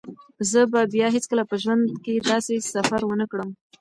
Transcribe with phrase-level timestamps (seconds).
[0.51, 3.49] زه به بیا هیڅکله په خپل ژوند کې داسې سفر ونه کړم.